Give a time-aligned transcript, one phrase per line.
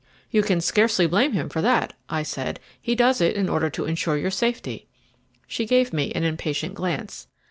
[0.31, 3.85] "You can scarcely blame him for that," I said; "he does it in order to
[3.85, 4.87] ensure your safety."
[5.45, 7.27] She gave me an impatient glance.